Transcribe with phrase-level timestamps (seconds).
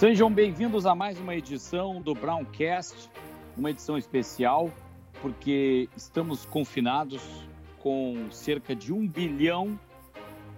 [0.00, 3.10] Sejam bem-vindos a mais uma edição do Browncast,
[3.54, 4.70] uma edição especial,
[5.20, 7.20] porque estamos confinados
[7.82, 9.78] com cerca de um bilhão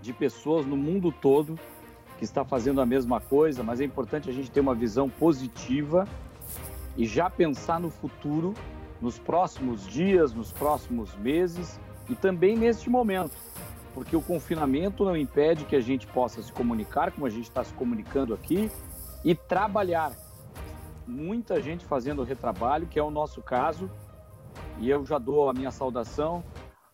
[0.00, 1.59] de pessoas no mundo todo
[2.18, 6.06] que está fazendo a mesma coisa, mas é importante a gente ter uma visão positiva
[6.96, 8.54] e já pensar no futuro,
[9.01, 13.37] nos próximos dias, nos próximos meses e também neste momento,
[13.93, 17.65] porque o confinamento não impede que a gente possa se comunicar como a gente está
[17.65, 18.70] se comunicando aqui
[19.24, 20.12] e trabalhar.
[21.06, 23.90] Muita gente fazendo retrabalho, que é o nosso caso,
[24.78, 26.45] e eu já dou a minha saudação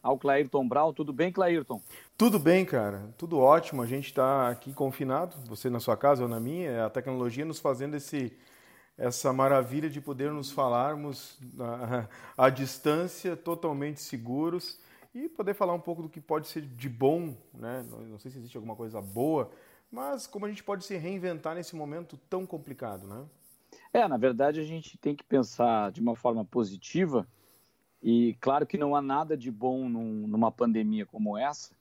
[0.03, 0.93] ao Clairton Brau.
[0.93, 1.81] Tudo bem, Clairton?
[2.17, 3.15] Tudo bem, cara.
[3.17, 3.83] Tudo ótimo.
[3.83, 6.87] A gente está aqui confinado, você na sua casa, eu na minha.
[6.87, 8.37] A tecnologia nos fazendo esse,
[8.97, 12.09] essa maravilha de poder nos falarmos à,
[12.47, 14.79] à distância, totalmente seguros
[15.15, 17.85] e poder falar um pouco do que pode ser de bom, né?
[17.91, 19.51] Não sei se existe alguma coisa boa,
[19.91, 23.25] mas como a gente pode se reinventar nesse momento tão complicado, né?
[23.93, 27.27] É, na verdade a gente tem que pensar de uma forma positiva
[28.03, 31.75] e claro que não há nada de bom num, numa pandemia como essa,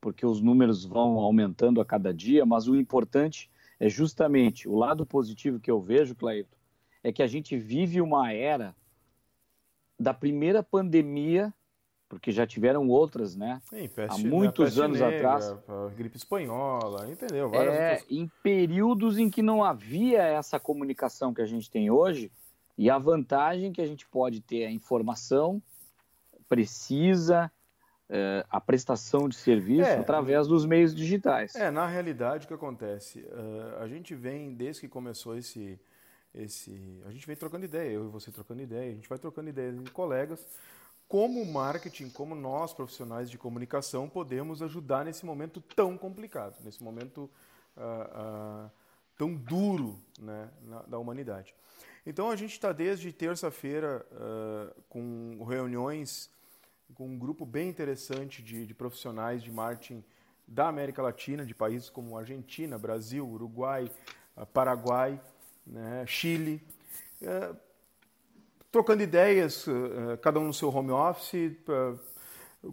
[0.00, 5.06] porque os números vão aumentando a cada dia, mas o importante é justamente o lado
[5.06, 6.56] positivo que eu vejo, Cleito,
[7.02, 8.74] é que a gente vive uma era
[9.98, 11.52] da primeira pandemia
[12.14, 13.60] porque já tiveram outras, né?
[13.68, 15.58] Sim, peste, Há muitos anos negra, atrás.
[15.96, 17.48] gripe espanhola, entendeu?
[17.48, 18.10] Várias é, outras...
[18.10, 22.30] em períodos em que não havia essa comunicação que a gente tem hoje
[22.76, 25.62] e a vantagem que a gente pode ter a informação
[26.48, 27.50] precisa,
[28.08, 31.54] é, a prestação de serviço é, através dos meios digitais.
[31.54, 33.20] É, na realidade o que acontece?
[33.20, 35.78] Uh, a gente vem, desde que começou esse,
[36.34, 37.02] esse.
[37.06, 39.82] A gente vem trocando ideia, eu e você trocando ideia, a gente vai trocando ideias
[39.82, 40.46] de colegas
[41.08, 46.82] como o marketing, como nós profissionais de comunicação podemos ajudar nesse momento tão complicado, nesse
[46.82, 47.30] momento
[47.76, 48.70] uh, uh,
[49.16, 51.54] tão duro né, na, da humanidade.
[52.06, 56.30] Então a gente está desde terça-feira uh, com reuniões
[56.94, 60.04] com um grupo bem interessante de, de, profissionais de marketing
[60.46, 63.90] da América Latina, de países como Argentina, Brasil, Uruguai,
[64.52, 65.20] Paraguai,
[65.66, 66.62] né, Chile
[68.74, 71.52] trocando ideias, eh, cada um no seu home office,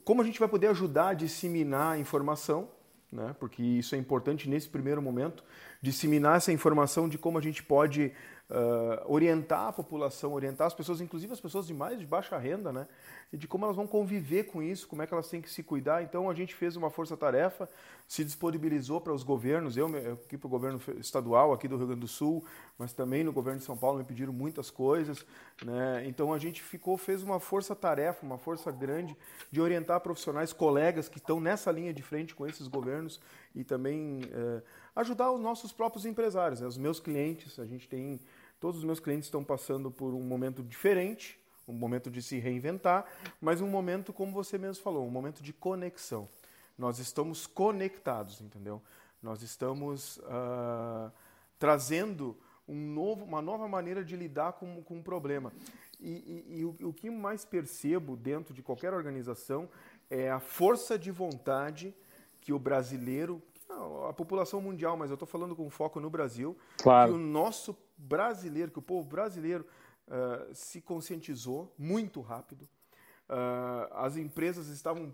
[0.04, 2.70] como a gente vai poder ajudar a disseminar a informação,
[3.12, 3.36] né?
[3.40, 5.44] porque isso é importante nesse primeiro momento,
[5.82, 8.12] disseminar essa informação de como a gente pode
[8.52, 12.72] uh, orientar a população, orientar as pessoas, inclusive as pessoas de mais de baixa renda,
[12.72, 12.88] né?
[13.34, 15.64] e de como elas vão conviver com isso, como é que elas têm que se
[15.64, 16.04] cuidar.
[16.04, 17.70] Então a gente fez uma força-tarefa,
[18.06, 19.88] se disponibilizou para os governos, eu
[20.26, 22.44] aqui para o governo estadual aqui do Rio Grande do Sul,
[22.78, 25.26] mas também no governo de São Paulo me pediram muitas coisas.
[25.64, 26.04] Né?
[26.08, 29.16] Então a gente ficou, fez uma força-tarefa, uma força grande
[29.50, 33.22] de orientar profissionais, colegas que estão nessa linha de frente com esses governos
[33.56, 34.62] e também eh,
[34.96, 36.68] ajudar os nossos próprios empresários, né?
[36.68, 37.60] os meus clientes.
[37.60, 38.20] A gente tem
[38.60, 43.06] todos os meus clientes estão passando por um momento diferente um momento de se reinventar,
[43.40, 46.28] mas um momento, como você mesmo falou, um momento de conexão.
[46.78, 48.82] Nós estamos conectados, entendeu?
[49.22, 51.12] Nós estamos uh,
[51.60, 52.38] trazendo
[52.68, 55.52] um novo, uma nova maneira de lidar com, com um problema.
[56.00, 59.70] E, e, e o, o, que mais percebo dentro de qualquer organização
[60.10, 61.94] é a força de vontade
[62.40, 63.42] que o brasileiro,
[64.10, 67.12] a população mundial, mas eu estou falando com foco no Brasil, claro.
[67.12, 69.66] que o nosso brasileiro, que o povo brasileiro
[70.08, 72.64] uh, se conscientizou muito rápido.
[73.30, 75.14] Uh, as empresas estavam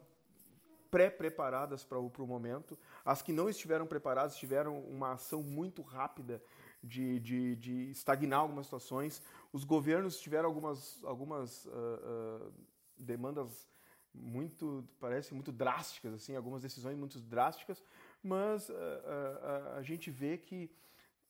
[0.90, 2.78] pré-preparadas para o momento.
[3.06, 6.42] As que não estiveram preparadas tiveram uma ação muito rápida
[6.82, 9.22] de, de, de estagnar algumas situações.
[9.52, 12.52] Os governos tiveram algumas, algumas uh,
[12.98, 13.68] demandas
[14.14, 17.84] muito, parece muito drásticas, assim, algumas decisões muito drásticas,
[18.24, 18.70] mas
[19.76, 20.70] a gente vê que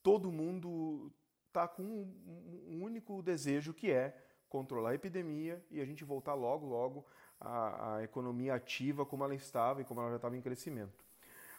[0.01, 1.11] todo mundo
[1.47, 4.15] está com um, um, único desejo que é
[4.47, 7.06] controlar a epidemia e a gente voltar logo, logo
[7.39, 11.03] à, à economia ativa como ela estava e como ela já estava em crescimento.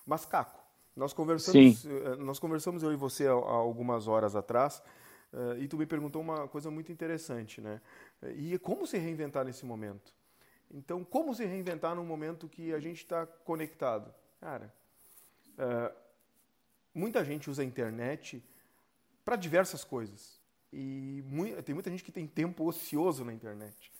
[0.06, 0.62] Mas, Caco,
[0.96, 1.90] nós conversamos, Sim.
[1.90, 4.82] Eh, nós conversamos eu e você há, algumas horas atrás
[5.58, 7.82] e tu me perguntou uma coisa muito interessante, né?
[8.34, 10.14] E como se reinventar nesse momento?
[10.70, 14.12] Então, como se reinventar num momento que a gente está conectado?
[14.40, 14.72] Cara,
[15.58, 15.94] uh,
[16.94, 18.42] muita gente usa a internet
[19.24, 20.40] para diversas coisas.
[20.72, 23.90] E muito, tem muita gente que tem tempo ocioso na internet.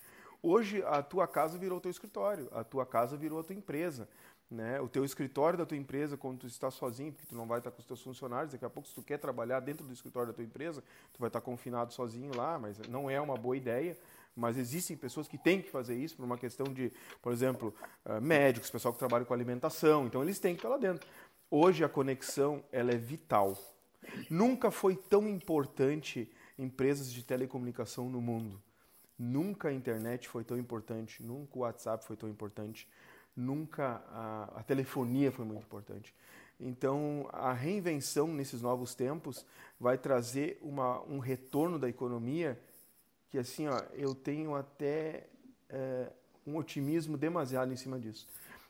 [0.41, 4.07] Hoje a tua casa virou teu escritório, a tua casa virou a tua empresa.
[4.49, 4.81] Né?
[4.81, 7.69] O teu escritório da tua empresa, quando tu está sozinho, porque tu não vai estar
[7.69, 10.33] com os teus funcionários, daqui a pouco se tu quer trabalhar dentro do escritório da
[10.33, 10.81] tua empresa,
[11.13, 13.95] tu vai estar confinado sozinho lá, mas não é uma boa ideia.
[14.35, 16.91] Mas existem pessoas que têm que fazer isso por uma questão de,
[17.21, 17.73] por exemplo,
[18.05, 21.07] uh, médicos, pessoal que trabalha com alimentação, então eles têm que estar lá dentro.
[21.51, 23.57] Hoje a conexão ela é vital
[24.29, 28.61] Nunca foi tão importante empresas de telecomunicação no mundo.
[29.17, 32.87] Nunca a internet foi tão importante, nunca o WhatsApp foi tão importante,
[33.35, 36.13] nunca a, a telefonia foi muito importante.
[36.59, 39.45] Então, a reinvenção nesses novos tempos
[39.79, 42.59] vai trazer uma, um retorno da economia
[43.29, 45.27] que, assim, ó, eu tenho até
[45.69, 46.11] é,
[46.45, 48.27] um otimismo demasiado em cima disso.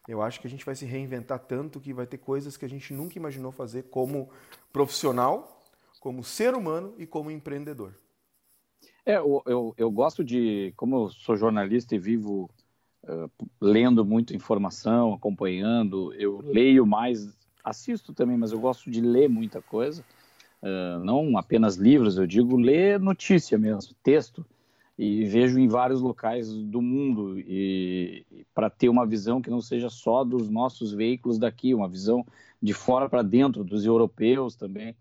[0.09, 2.69] Eu acho que a gente vai se reinventar tanto que vai ter coisas que a
[2.69, 4.27] gente nunca imaginou fazer como
[4.73, 5.61] profissional,
[5.99, 7.93] como ser humano e como empreendedor.
[9.05, 12.49] É, eu, eu, eu gosto de, como eu sou jornalista e vivo
[13.03, 13.29] uh,
[13.61, 17.29] lendo muita informação, acompanhando, eu leio mais
[17.63, 20.03] assisto também, mas eu gosto de ler muita coisa,
[20.63, 24.43] uh, não apenas livros, eu digo ler notícia mesmo, texto,
[25.01, 29.61] e vejo em vários locais do mundo e, e para ter uma visão que não
[29.61, 32.25] seja só dos nossos veículos daqui, uma visão
[32.61, 34.93] de fora para dentro, dos europeus também.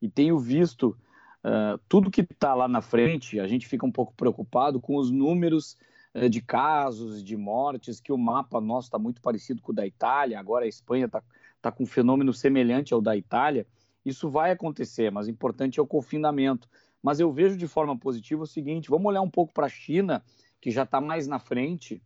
[0.00, 0.96] E tenho visto
[1.44, 5.10] uh, tudo que está lá na frente, a gente fica um pouco preocupado com os
[5.10, 5.76] números
[6.14, 9.86] uh, de casos, de mortes, que o mapa nosso está muito parecido com o da
[9.86, 11.22] Itália, agora a Espanha está
[11.62, 13.66] está com um fenômeno semelhante ao da Itália,
[14.04, 16.68] isso vai acontecer, mas o importante é o confinamento.
[17.02, 20.24] Mas eu vejo de forma positiva o seguinte: vamos olhar um pouco para a China,
[20.60, 22.02] que já está mais na frente,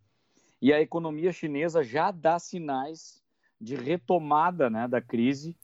[0.61, 3.23] e a economia chinesa já dá sinais
[3.61, 5.57] de retomada né, da crise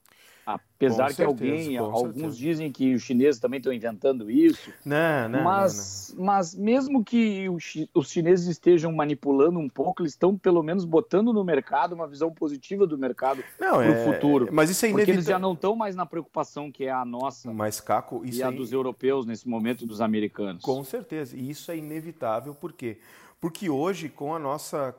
[0.44, 2.36] Apesar que alguém, alguns certeza.
[2.36, 4.72] dizem que os chineses também estão inventando isso.
[4.84, 6.24] Não, não, mas, não, não.
[6.24, 7.48] mas mesmo que
[7.94, 12.32] os chineses estejam manipulando um pouco, eles estão pelo menos botando no mercado uma visão
[12.32, 14.04] positiva do mercado para o é...
[14.04, 14.48] futuro.
[14.50, 15.14] Mas isso é inevitável.
[15.14, 18.42] Porque eles já não estão mais na preocupação que é a nossa mas, Caco, e
[18.42, 18.50] a é...
[18.50, 20.62] dos europeus nesse momento dos americanos.
[20.62, 21.36] Com certeza.
[21.36, 22.54] E isso é inevitável.
[22.54, 22.98] Por quê?
[23.40, 24.94] Porque hoje, com a nossa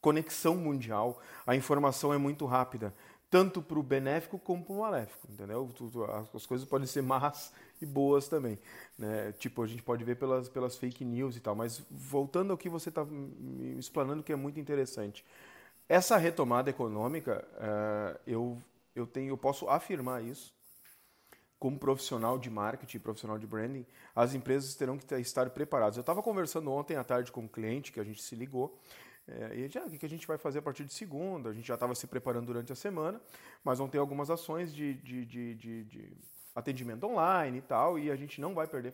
[0.00, 2.92] conexão mundial, a informação é muito rápida
[3.32, 5.66] tanto para o benéfico como para o maléfico, entendeu?
[6.34, 7.50] As coisas podem ser más
[7.80, 8.58] e boas também,
[8.98, 9.32] né?
[9.38, 12.68] Tipo, a gente pode ver pelas, pelas fake news e tal, mas voltando ao que
[12.68, 15.24] você está me explanando, que é muito interessante.
[15.88, 18.62] Essa retomada econômica, uh, eu,
[18.94, 20.54] eu, tenho, eu posso afirmar isso,
[21.58, 25.96] como profissional de marketing, profissional de branding, as empresas terão que estar preparadas.
[25.96, 28.78] Eu estava conversando ontem à tarde com um cliente que a gente se ligou,
[29.28, 31.50] é, e já, o que a gente vai fazer a partir de segunda?
[31.50, 33.20] A gente já estava se preparando durante a semana,
[33.62, 36.16] mas vão ter algumas ações de, de, de, de,
[36.54, 38.92] atendimento online e tal, e a gente não vai perder.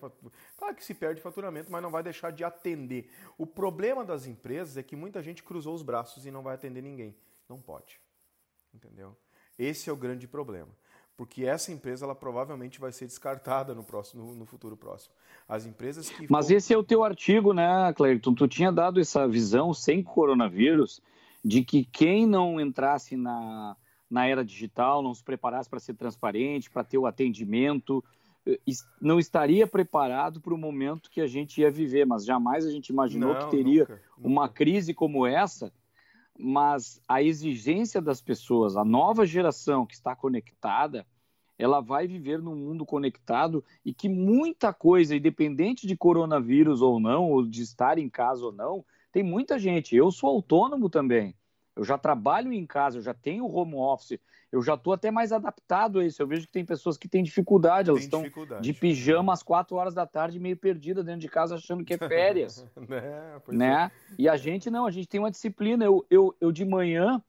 [0.56, 3.10] Claro que se perde faturamento, mas não vai deixar de atender.
[3.36, 6.82] O problema das empresas é que muita gente cruzou os braços e não vai atender
[6.82, 7.16] ninguém.
[7.48, 8.00] Não pode.
[8.72, 9.16] Entendeu?
[9.58, 10.70] Esse é o grande problema
[11.18, 15.12] porque essa empresa ela provavelmente vai ser descartada no próximo no, futuro próximo.
[15.48, 18.32] As empresas que Mas esse é o teu artigo, né, Cleiton?
[18.34, 21.02] Tu tinha dado essa visão sem coronavírus
[21.44, 23.76] de que quem não entrasse na,
[24.08, 28.02] na era digital, não se preparasse para ser transparente, para ter o atendimento,
[28.46, 28.60] eh,
[29.00, 32.90] não estaria preparado para o momento que a gente ia viver, mas jamais a gente
[32.90, 34.28] imaginou não, que teria nunca, nunca.
[34.28, 35.72] uma crise como essa
[36.38, 41.04] mas a exigência das pessoas, a nova geração que está conectada,
[41.58, 47.28] ela vai viver num mundo conectado e que muita coisa, independente de coronavírus ou não,
[47.30, 49.96] ou de estar em casa ou não, tem muita gente.
[49.96, 51.34] Eu sou autônomo também.
[51.74, 55.32] Eu já trabalho em casa, eu já tenho home office, eu já estou até mais
[55.32, 56.22] adaptado a isso.
[56.22, 58.24] Eu vejo que tem pessoas que têm dificuldade, elas estão
[58.60, 61.98] de pijama às quatro horas da tarde, meio perdida dentro de casa, achando que é
[62.08, 62.66] férias.
[62.76, 63.40] né?
[63.48, 63.90] né?
[64.10, 64.14] É.
[64.18, 65.84] E a gente não, a gente tem uma disciplina.
[65.84, 67.22] Eu, eu, eu de manhã,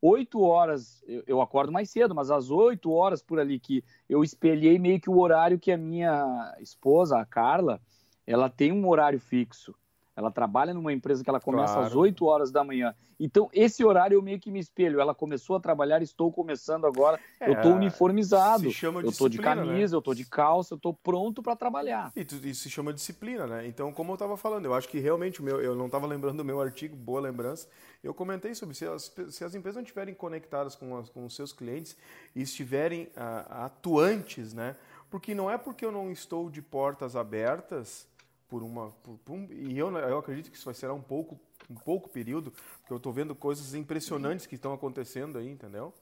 [0.00, 4.22] oito horas, eu, eu, acordo mais cedo, mas às oito horas por ali que eu
[4.22, 7.80] espelhei meio que o horário que a minha esposa, a Carla,
[8.24, 9.74] ela tem um horário fixo.
[10.14, 11.88] Ela trabalha numa empresa que ela começa claro.
[11.88, 12.94] às 8 horas da manhã.
[13.18, 15.00] Então, esse horário eu meio que me espelho.
[15.00, 17.20] Ela começou a trabalhar, estou começando agora.
[17.40, 18.64] É, eu estou uniformizado.
[18.64, 19.96] eu estou de camisa, né?
[19.96, 22.12] eu estou de calça, eu estou pronto para trabalhar.
[22.16, 23.66] E isso se chama disciplina, né?
[23.66, 26.38] Então, como eu estava falando, eu acho que realmente o meu, eu não estava lembrando
[26.38, 27.68] do meu artigo, boa lembrança.
[28.02, 31.36] Eu comentei sobre se as, se as empresas não estiverem conectadas com, as, com os
[31.36, 31.96] seus clientes
[32.34, 34.74] e estiverem uh, atuantes, né?
[35.08, 38.08] Porque não é porque eu não estou de portas abertas
[38.52, 41.40] por uma por, por um, e eu, eu acredito que isso vai ser um pouco
[41.70, 45.94] um pouco período porque eu estou vendo coisas impressionantes que estão acontecendo aí entendeu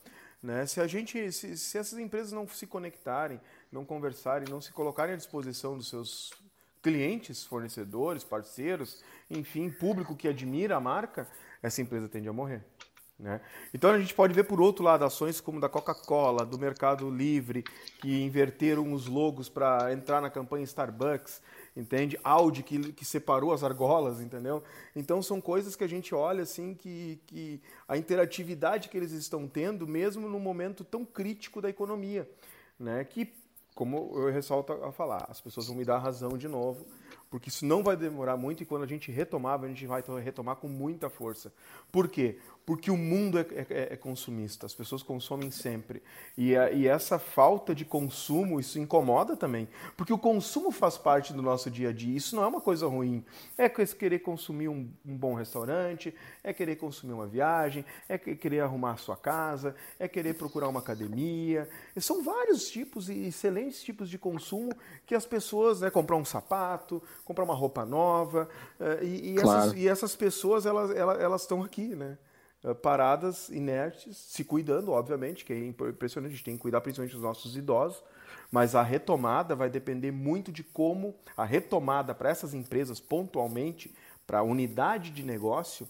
[0.43, 3.41] né se a gente se, se essas empresas não se conectarem
[3.71, 6.33] não conversarem não se colocarem à disposição dos seus
[6.83, 11.29] clientes fornecedores parceiros enfim público que admira a marca
[11.63, 12.65] essa empresa tende a morrer
[13.21, 13.41] né?
[13.73, 17.63] Então a gente pode ver por outro lado ações como da Coca-Cola, do Mercado Livre,
[18.01, 21.43] que inverteram os logos para entrar na campanha Starbucks,
[21.77, 22.19] entende?
[22.23, 24.63] Audi que, que separou as argolas, entendeu?
[24.95, 29.47] Então são coisas que a gente olha assim que, que a interatividade que eles estão
[29.47, 32.29] tendo, mesmo num momento tão crítico da economia,
[32.79, 33.05] né?
[33.05, 33.33] Que
[33.75, 36.85] como eu ressalto a falar, as pessoas vão me dar razão de novo
[37.31, 40.57] porque isso não vai demorar muito e quando a gente retomar, a gente vai retomar
[40.57, 41.53] com muita força.
[41.93, 42.39] Por quê?
[42.71, 46.01] Porque o mundo é, é, é consumista, as pessoas consomem sempre.
[46.39, 49.69] E, a, e, essa falta de consumo, isso incomoda também.
[49.97, 52.87] Porque o consumo faz parte do nosso dia a dia, isso não é uma coisa
[52.87, 53.25] ruim.
[53.59, 58.93] É querer consumir um, um bom restaurante, é querer consumir uma viagem, é querer arrumar
[58.93, 61.69] a sua casa, é querer procurar uma academia.
[61.97, 64.71] E são vários tipos e excelentes tipos de consumo
[65.05, 68.49] que as pessoas, né, comprar um sapato, comprar uma roupa nova.
[68.79, 69.59] Uh, e, e, claro.
[69.59, 72.17] essas, e, essas, pessoas, elas estão elas, elas aqui, né?
[72.63, 77.15] Uh, paradas, inertes, se cuidando, obviamente, que é impressionante, a gente tem que cuidar principalmente
[77.15, 78.03] dos nossos idosos,
[78.51, 83.95] mas a retomada vai depender muito de como a retomada para essas empresas, pontualmente,
[84.27, 85.89] para a unidade de negócio,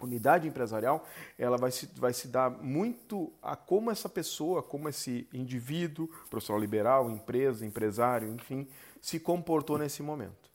[0.00, 1.04] unidade empresarial,
[1.36, 6.60] ela vai se, vai se dar muito a como essa pessoa, como esse indivíduo, profissional
[6.60, 8.68] liberal, empresa, empresário, enfim,
[9.00, 10.47] se comportou nesse momento.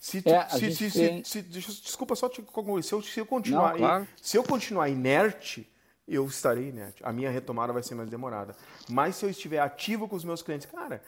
[0.00, 1.24] Se, é, se, se, tem...
[1.24, 2.82] se, desculpa só te concluir.
[2.82, 4.08] Se eu, se eu continuar, Não, claro.
[4.20, 5.68] se eu continuar inerte,
[6.06, 7.02] eu estarei inerte.
[7.04, 8.54] A minha retomada vai ser mais demorada.
[8.88, 11.02] Mas se eu estiver ativo com os meus clientes, cara,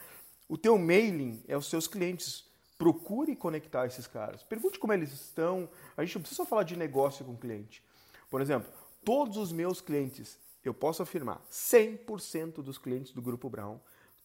[0.49, 2.45] o teu mailing é os seus clientes.
[2.77, 4.43] Procure conectar esses caras.
[4.43, 5.69] Pergunte como eles estão.
[5.95, 7.83] A gente não precisa só falar de negócio com o cliente.
[8.29, 8.69] Por exemplo,
[9.03, 13.79] todos os meus clientes, eu posso afirmar, 100% dos clientes do Grupo Brown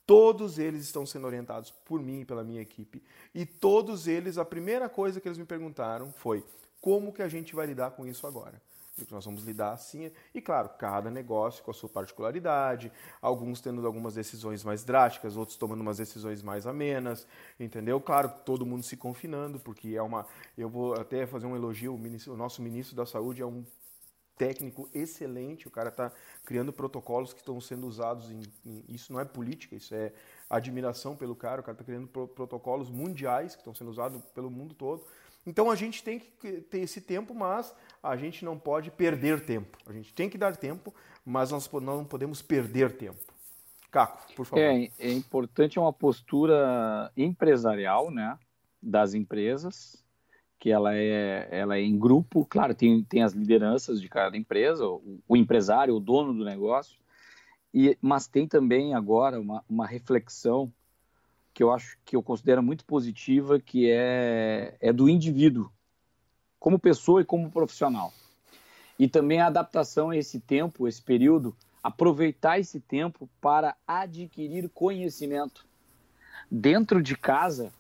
[0.07, 3.03] Todos eles estão sendo orientados por mim e pela minha equipe.
[3.35, 6.45] E todos eles, a primeira coisa que eles me perguntaram foi
[6.81, 8.61] como que a gente vai lidar com isso agora?
[9.11, 10.11] nós vamos lidar assim.
[10.35, 15.57] E claro, cada negócio com a sua particularidade, alguns tendo algumas decisões mais drásticas, outros
[15.57, 17.27] tomando umas decisões mais amenas,
[17.59, 18.01] entendeu?
[18.01, 20.27] Claro, todo mundo se confinando, porque é uma.
[20.57, 23.65] Eu vou até fazer um elogio, o, nosso ministro da Saúde é um
[24.43, 26.11] técnico excelente, o cara está
[26.45, 30.13] criando protocolos que estão sendo usados em, em, Isso não é política, isso é
[30.51, 34.51] admiração pelo cara, o cara está criando pro, protocolos mundiais que estão sendo usados pelo
[34.51, 35.05] mundo todo.
[35.47, 37.73] Então a gente tem que ter esse tempo, mas
[38.03, 39.79] a gente não pode perder tempo.
[39.87, 40.93] A gente tem que dar tempo,
[41.25, 43.33] mas nós não podemos perder tempo.
[43.93, 44.61] Caco, por favor.
[44.61, 48.37] É, é importante uma postura empresarial né,
[48.83, 50.02] das empresas,
[50.63, 54.87] que ela é, ela é em grupo, claro, tem, tem as lideranças de cada empresa,
[54.87, 57.01] o, o empresário, o dono do negócio,
[57.75, 60.73] e, mas tem também agora uma, uma reflexão
[61.53, 65.69] que eu acho que eu considero muito positiva, que é, é do indivíduo,
[66.61, 68.13] como pessoa e como profissional.
[68.97, 75.67] E também a adaptação a esse tempo, esse período, aproveitar esse tempo para adquirir conhecimento.
[76.49, 77.73] Dentro de casa,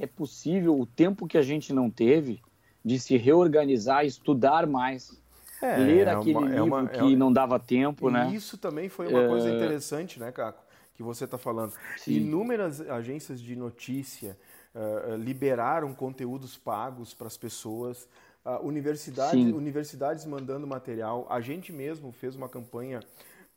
[0.00, 2.40] é possível o tempo que a gente não teve
[2.82, 5.20] de se reorganizar, estudar mais,
[5.60, 8.30] é, ler é aquele uma, é livro uma, que não dava tempo, e né?
[8.34, 10.62] Isso também foi uma coisa interessante, né, Caco,
[10.94, 11.74] que você está falando.
[11.98, 12.12] Sim.
[12.14, 14.38] Inúmeras agências de notícia
[14.74, 18.08] uh, liberaram conteúdos pagos para as pessoas.
[18.42, 21.26] Uh, universidades, universidades mandando material.
[21.28, 23.00] A gente mesmo fez uma campanha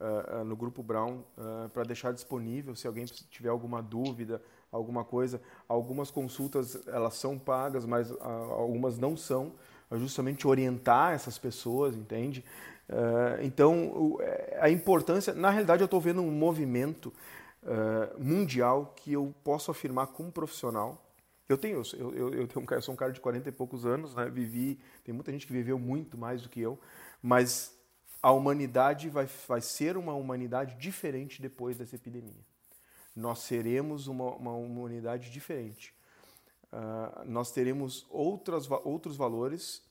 [0.04, 1.22] uh, no Grupo Brown
[1.74, 4.42] para deixar disponível se alguém tiver alguma dúvida,
[4.72, 5.42] alguma coisa.
[5.68, 9.54] Algumas consultas elas são pagas, mas algumas não são,
[9.94, 12.44] justamente orientar essas pessoas, entende?
[13.42, 14.18] Então,
[14.60, 17.14] a importância, na realidade, eu estou vendo um movimento
[18.18, 21.04] mundial que eu posso afirmar como profissional.
[21.48, 23.86] Eu tenho, eu, eu, eu, tenho um, eu sou um cara de 40 e poucos
[23.86, 24.30] anos, né?
[24.30, 26.80] vivi, tem muita gente que viveu muito mais do que eu,
[27.22, 27.78] mas
[28.24, 32.44] a humanidade vai, vai ser uma humanidade diferente depois dessa epidemia
[33.16, 35.94] nós seremos uma, uma humanidade diferente.
[36.72, 39.84] Uh, nós teremos outras, outros valores,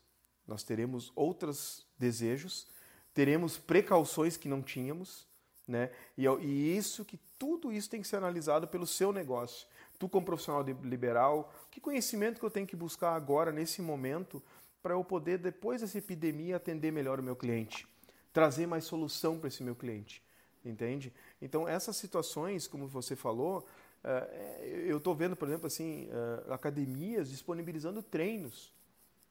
[0.47, 2.67] nós teremos outros desejos,
[3.15, 5.27] teremos precauções que não tínhamos,
[5.69, 5.91] né?
[6.19, 9.69] E, e isso que tudo isso tem que ser analisado pelo seu negócio.
[9.99, 14.43] Tu como profissional liberal, que conhecimento que eu tenho que buscar agora nesse momento
[14.83, 17.87] para eu poder depois dessa epidemia atender melhor o meu cliente,
[18.33, 20.23] trazer mais solução para esse meu cliente,
[20.65, 21.13] entende?
[21.41, 23.67] Então, essas situações, como você falou,
[24.03, 28.73] eh, eu estou vendo, por exemplo, assim, eh, academias disponibilizando treinos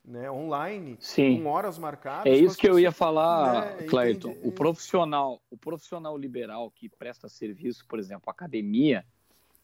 [0.03, 1.37] né, online, Sim.
[1.37, 2.25] com horas marcadas.
[2.25, 4.35] É isso que eu ia falar, né, Cleiton.
[4.43, 9.05] O profissional, o profissional liberal que presta serviço, por exemplo, academia,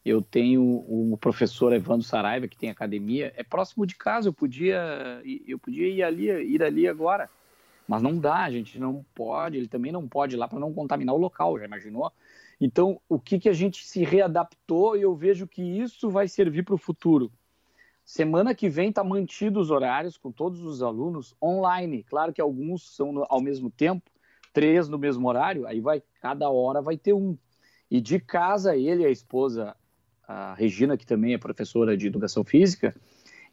[0.06, 5.22] eu tenho o professor Evandro Saraiva, que tem academia, é próximo de casa, eu podia,
[5.46, 7.30] eu podia ir ali, ir ali agora.
[7.88, 10.74] Mas não dá, a gente não pode, ele também não pode ir lá para não
[10.74, 12.12] contaminar o local, já imaginou?
[12.60, 16.64] Então, o que, que a gente se readaptou e eu vejo que isso vai servir
[16.64, 17.32] para o futuro.
[18.04, 22.04] Semana que vem está mantido os horários com todos os alunos online.
[22.04, 24.10] Claro que alguns são no, ao mesmo tempo,
[24.54, 27.38] três no mesmo horário, aí vai cada hora vai ter um.
[27.92, 29.76] E de casa ele e a esposa
[30.28, 32.94] a Regina, que também é professora de educação física,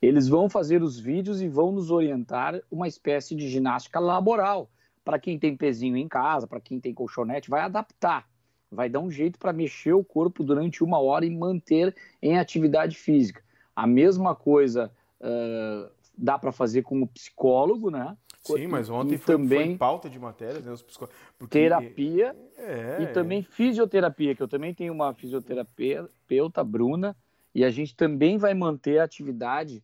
[0.00, 4.70] eles vão fazer os vídeos e vão nos orientar uma espécie de ginástica laboral.
[5.04, 8.26] Para quem tem pezinho em casa, para quem tem colchonete, vai adaptar,
[8.70, 12.96] vai dar um jeito para mexer o corpo durante uma hora e manter em atividade
[12.96, 13.42] física.
[13.76, 18.16] A mesma coisa uh, dá para fazer com o psicólogo, né?
[18.42, 20.72] Sim, mas ontem foi, também foi pauta de matérias, né?
[20.72, 20.82] Os.
[20.82, 21.58] Porque...
[21.60, 23.02] Terapia é...
[23.02, 27.16] e também fisioterapia, que eu também tenho uma fisioterapeuta, Bruna,
[27.54, 29.82] e a gente também vai manter a atividade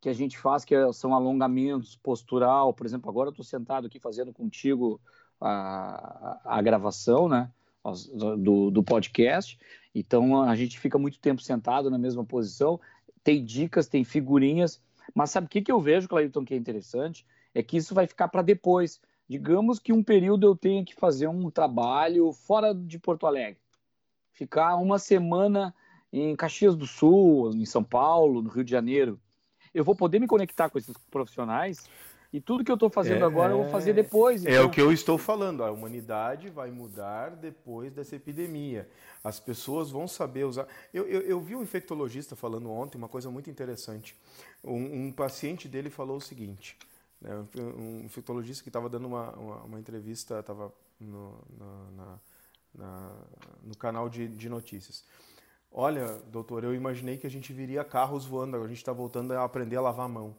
[0.00, 2.72] que a gente faz, que são alongamentos postural.
[2.72, 5.00] Por exemplo, agora eu estou sentado aqui fazendo contigo
[5.40, 7.50] a, a gravação, né?
[8.14, 9.58] Do, do podcast.
[9.94, 12.78] Então a gente fica muito tempo sentado na mesma posição.
[13.24, 14.80] Tem dicas, tem figurinhas.
[15.14, 17.26] Mas sabe o que, que eu vejo, Clayton, que é interessante?
[17.54, 19.00] é que isso vai ficar para depois.
[19.28, 23.60] Digamos que um período eu tenha que fazer um trabalho fora de Porto Alegre,
[24.32, 25.74] ficar uma semana
[26.12, 29.20] em Caxias do Sul, em São Paulo, no Rio de Janeiro.
[29.74, 31.88] Eu vou poder me conectar com esses profissionais
[32.32, 34.42] e tudo que eu estou fazendo é, agora eu vou fazer depois.
[34.42, 34.52] Então...
[34.52, 35.64] É o que eu estou falando.
[35.64, 38.88] A humanidade vai mudar depois dessa epidemia.
[39.24, 40.66] As pessoas vão saber usar.
[40.92, 44.14] Eu, eu, eu vi um infectologista falando ontem uma coisa muito interessante.
[44.62, 46.76] Um, um paciente dele falou o seguinte:
[47.20, 47.30] né?
[47.56, 51.38] Um infectologista que estava dando uma, uma, uma entrevista, estava no,
[52.74, 53.10] na,
[53.62, 55.04] no canal de, de notícias.
[55.72, 59.32] Olha, doutor, eu imaginei que a gente viria carros voando, agora a gente está voltando
[59.32, 60.34] a aprender a lavar a mão.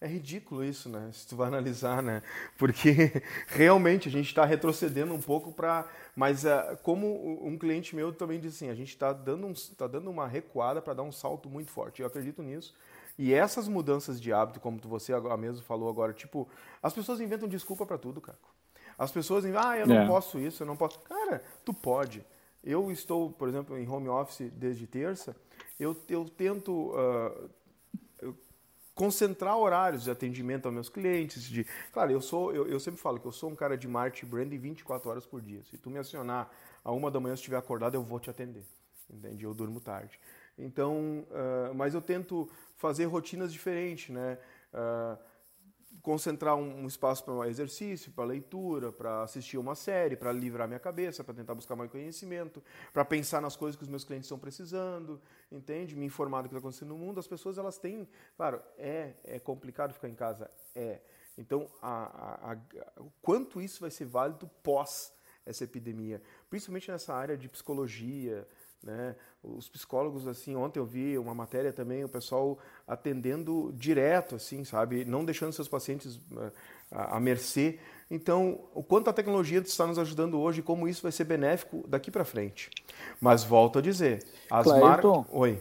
[0.00, 1.10] É ridículo isso, né?
[1.12, 2.22] Se tu vai analisar, né?
[2.58, 5.86] Porque realmente a gente está retrocedendo um pouco para.
[6.16, 9.86] Mas uh, como um cliente meu também disse assim, a gente está dando, um, tá
[9.86, 12.02] dando uma recuada para dar um salto muito forte.
[12.02, 12.74] Eu acredito nisso.
[13.16, 16.48] E essas mudanças de hábito, como você mesmo falou agora, tipo,
[16.82, 18.38] as pessoas inventam desculpa para tudo, cara.
[18.98, 20.06] As pessoas dizem, ah, eu não é.
[20.06, 20.98] posso isso, eu não posso.
[21.00, 22.24] Cara, tu pode.
[22.62, 25.34] Eu estou, por exemplo, em home office desde terça,
[25.78, 27.50] eu, eu tento uh,
[28.94, 31.42] concentrar horários de atendimento aos meus clientes.
[31.44, 34.26] De, claro, eu sou, eu, eu sempre falo que eu sou um cara de marketing
[34.26, 35.62] branding 24 horas por dia.
[35.64, 36.50] Se tu me acionar
[36.84, 38.64] a uma da manhã, se estiver acordado, eu vou te atender.
[39.10, 39.44] Entende?
[39.44, 40.18] Eu durmo tarde.
[40.56, 44.38] Então, uh, mas eu tento fazer rotinas diferentes, né?
[44.72, 45.18] Uh,
[46.02, 50.80] concentrar um, um espaço para exercício, para leitura, para assistir uma série, para livrar minha
[50.80, 52.62] cabeça, para tentar buscar mais conhecimento,
[52.92, 55.94] para pensar nas coisas que os meus clientes estão precisando, entende?
[55.94, 57.20] Me informar do que está acontecendo no mundo.
[57.20, 61.00] As pessoas elas têm, claro, é é complicado ficar em casa, é.
[61.38, 67.14] Então, a, a, a, o quanto isso vai ser válido pós essa epidemia, principalmente nessa
[67.14, 68.46] área de psicologia,
[68.82, 69.14] né?
[69.42, 75.04] Os psicólogos, assim, ontem eu vi uma matéria também, o pessoal atendendo direto, assim, sabe?
[75.04, 76.52] Não deixando seus pacientes uh,
[76.90, 77.78] à mercê.
[78.08, 81.84] Então, o quanto a tecnologia está nos ajudando hoje e como isso vai ser benéfico
[81.88, 82.70] daqui para frente.
[83.20, 85.24] Mas volto a dizer, as marcas...
[85.30, 85.58] Oi.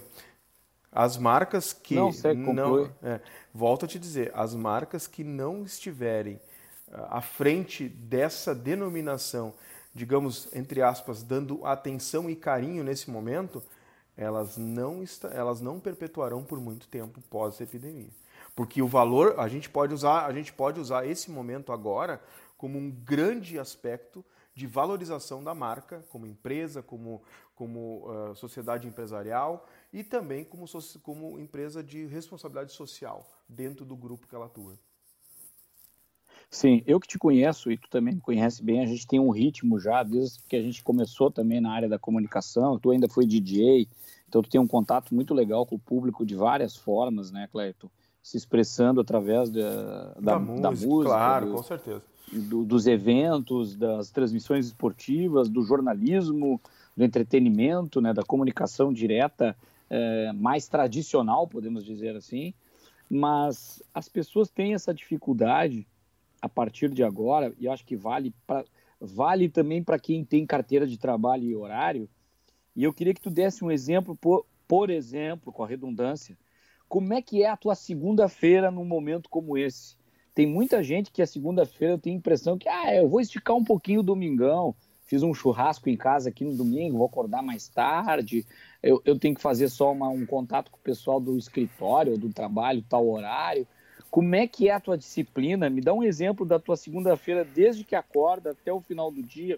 [0.91, 2.11] As marcas que não,
[2.53, 3.21] não é,
[3.53, 6.35] volto a te dizer, as marcas que não estiverem
[6.89, 9.53] uh, à frente dessa denominação
[9.93, 13.61] digamos, entre aspas, dando atenção e carinho nesse momento,
[14.15, 18.09] elas não, está, elas não perpetuarão por muito tempo pós epidemia.
[18.55, 22.21] Porque o valor, a gente pode usar, a gente pode usar esse momento agora
[22.57, 24.23] como um grande aspecto
[24.53, 27.23] de valorização da marca como empresa, como,
[27.55, 30.65] como uh, sociedade empresarial e também como,
[31.01, 34.77] como empresa de responsabilidade social dentro do grupo que ela atua.
[36.51, 39.29] Sim, eu que te conheço e tu também me conhece bem, a gente tem um
[39.29, 43.25] ritmo já, desde que a gente começou também na área da comunicação, tu ainda foi
[43.25, 43.87] DJ,
[44.27, 47.89] então tu tem um contato muito legal com o público de várias formas, né, Cleiton?
[48.21, 52.03] Se expressando através da, da, da, música, da música, Claro, do, com certeza.
[52.33, 56.59] Do, dos eventos, das transmissões esportivas, do jornalismo,
[56.97, 59.55] do entretenimento, né, da comunicação direta
[59.89, 62.53] é, mais tradicional, podemos dizer assim,
[63.09, 65.87] mas as pessoas têm essa dificuldade
[66.41, 68.65] a partir de agora, e acho que vale, pra,
[68.99, 72.09] vale também para quem tem carteira de trabalho e horário,
[72.75, 76.37] e eu queria que tu desse um exemplo, por, por exemplo, com a redundância,
[76.87, 79.95] como é que é a tua segunda-feira num momento como esse?
[80.33, 83.63] Tem muita gente que a segunda-feira tem a impressão que, ah, eu vou esticar um
[83.63, 84.73] pouquinho o domingão,
[85.05, 88.45] fiz um churrasco em casa aqui no domingo, vou acordar mais tarde,
[88.81, 92.31] eu, eu tenho que fazer só uma, um contato com o pessoal do escritório, do
[92.31, 93.67] trabalho, tal horário.
[94.11, 95.69] Como é que é a tua disciplina?
[95.69, 99.57] Me dá um exemplo da tua segunda-feira, desde que acorda até o final do dia.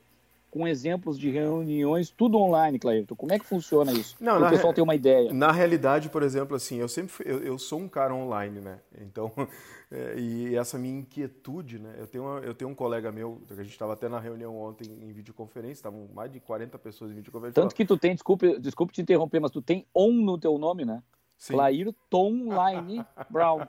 [0.52, 3.16] com exemplos de reuniões, tudo online, Clairton.
[3.16, 4.16] Como é que funciona isso?
[4.20, 4.76] Não, o pessoal re...
[4.76, 5.34] tem uma ideia.
[5.34, 8.78] Na realidade, por exemplo, assim, eu sempre eu, eu sou um cara online, né?
[9.02, 9.32] Então,
[9.92, 11.96] é, e essa minha inquietude, né?
[11.98, 14.86] Eu tenho, uma, eu tenho um colega meu, a gente estava até na reunião ontem
[15.02, 17.60] em videoconferência, estavam mais de 40 pessoas em videoconferência.
[17.60, 20.86] Tanto que tu tem, desculpe, desculpe te interromper, mas tu tem on no teu nome,
[20.86, 21.02] né?
[21.38, 21.54] Sim.
[21.54, 23.68] Clairton Line Brown.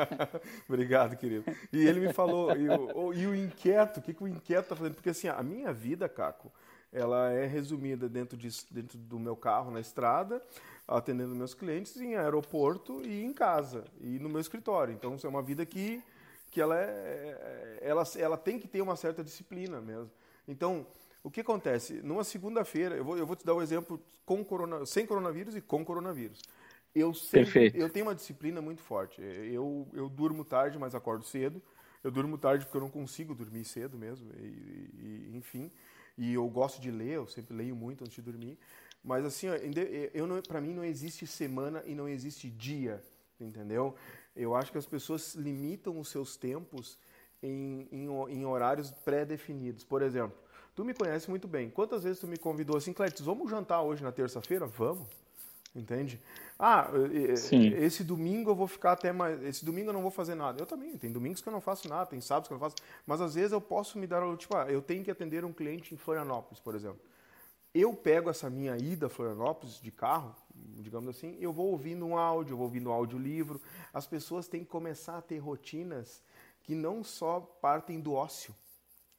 [0.68, 1.44] Obrigado, querido.
[1.72, 4.76] E ele me falou, e o, e o inquieto, o que, que o inquieto está
[4.76, 4.94] fazendo?
[4.94, 6.50] Porque assim, a minha vida, Caco,
[6.92, 10.42] ela é resumida dentro, de, dentro do meu carro na estrada,
[10.86, 14.92] atendendo meus clientes em aeroporto e em casa, e no meu escritório.
[14.92, 16.02] Então, isso é uma vida que,
[16.50, 20.10] que ela, é, ela, ela tem que ter uma certa disciplina mesmo.
[20.46, 20.86] Então,
[21.24, 22.02] o que acontece?
[22.02, 25.56] Numa segunda-feira, eu vou, eu vou te dar o um exemplo com corona, sem coronavírus
[25.56, 26.42] e com coronavírus.
[26.94, 27.76] Eu sempre, Perfeito.
[27.76, 29.20] eu tenho uma disciplina muito forte.
[29.20, 31.62] Eu, eu durmo tarde, mas acordo cedo.
[32.04, 35.70] Eu durmo tarde porque eu não consigo dormir cedo mesmo, e, e, enfim.
[36.18, 38.58] E eu gosto de ler, eu sempre leio muito antes de dormir.
[39.02, 39.46] Mas assim,
[40.12, 43.02] eu para mim não existe semana e não existe dia,
[43.40, 43.94] entendeu?
[44.34, 46.98] Eu acho que as pessoas limitam os seus tempos
[47.42, 49.82] em, em, em horários pré-definidos.
[49.82, 50.36] Por exemplo,
[50.74, 51.70] tu me conhece muito bem.
[51.70, 54.66] Quantas vezes tu me convidou assim, Cletis, vamos jantar hoje na terça-feira?
[54.66, 55.21] Vamos
[55.74, 56.20] entende?
[56.58, 56.88] Ah,
[57.36, 57.74] Sim.
[57.74, 59.42] esse domingo eu vou ficar até mais.
[59.42, 60.60] Esse domingo eu não vou fazer nada.
[60.60, 62.76] Eu também, tem domingos que eu não faço nada, tem sábados que eu não faço.
[63.06, 64.22] Mas às vezes eu posso me dar.
[64.36, 67.00] Tipo, ah, eu tenho que atender um cliente em Florianópolis, por exemplo.
[67.74, 72.18] Eu pego essa minha ida a Florianópolis de carro, digamos assim, eu vou ouvindo um
[72.18, 73.60] áudio, eu vou ouvindo um audiolivro.
[73.94, 76.22] As pessoas têm que começar a ter rotinas
[76.62, 78.54] que não só partem do ócio.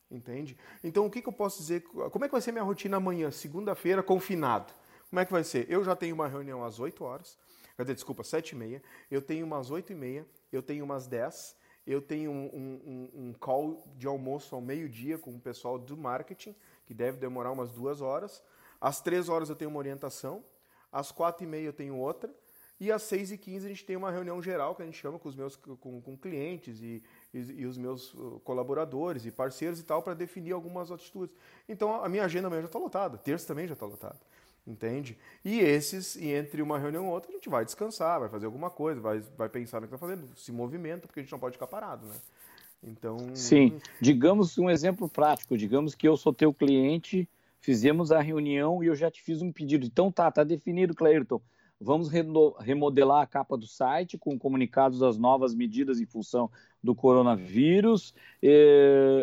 [0.09, 0.55] Entende?
[0.83, 1.81] Então, o que, que eu posso dizer?
[1.81, 4.71] Como é que vai ser minha rotina amanhã, segunda-feira, confinado?
[5.13, 5.69] Como é que vai ser?
[5.69, 7.37] Eu já tenho uma reunião às 8 horas,
[7.75, 11.05] quer dizer, desculpa, 7 e meia, eu tenho umas 8 e meia, eu tenho umas
[11.05, 15.95] 10, eu tenho um, um, um call de almoço ao meio-dia com o pessoal do
[15.95, 16.55] marketing,
[16.87, 18.41] que deve demorar umas duas horas.
[18.81, 20.43] Às 3 horas eu tenho uma orientação,
[20.91, 22.33] às 4 e meia eu tenho outra,
[22.79, 25.19] e às 6 e 15 a gente tem uma reunião geral que a gente chama
[25.19, 29.79] com os meus com, com clientes e, e, e, os meus uh, colaboradores e parceiros
[29.79, 31.35] e tal para definir algumas atitudes.
[31.69, 34.17] Então a minha agenda amanhã já está lotada, terça também já está lotada
[34.65, 35.17] entende?
[35.43, 38.69] E esses, e entre uma reunião e outra, a gente vai descansar, vai fazer alguma
[38.69, 41.53] coisa, vai, vai pensar no que está fazendo, se movimenta, porque a gente não pode
[41.53, 42.15] ficar parado, né?
[42.83, 43.17] Então.
[43.33, 47.27] Sim, digamos um exemplo prático, digamos que eu sou teu cliente,
[47.59, 49.85] fizemos a reunião e eu já te fiz um pedido.
[49.85, 51.41] Então tá, tá definido, Cleirton.
[51.79, 52.09] Vamos
[52.59, 56.49] remodelar a capa do site com comunicados das novas medidas em função
[56.81, 58.13] do coronavírus.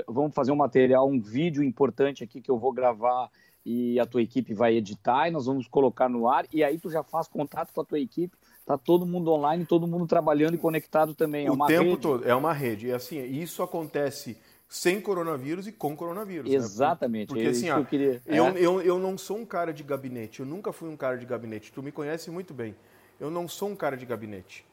[0.06, 3.30] vamos fazer um material, um vídeo importante aqui que eu vou gravar
[3.64, 6.90] e a tua equipe vai editar e nós vamos colocar no ar e aí tu
[6.90, 10.58] já faz contato com a tua equipe tá todo mundo online todo mundo trabalhando e
[10.58, 11.96] conectado também é o tempo rede.
[11.98, 16.56] todo é uma rede e assim isso acontece sem coronavírus e com coronavírus né?
[16.56, 17.34] exatamente né?
[17.34, 18.22] porque é assim ó, eu, queria...
[18.26, 18.52] eu, é.
[18.58, 21.70] eu, eu não sou um cara de gabinete eu nunca fui um cara de gabinete
[21.70, 22.74] tu me conhece muito bem
[23.18, 24.64] eu não sou um cara de gabinete